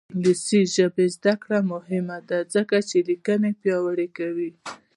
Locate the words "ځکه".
2.53-2.75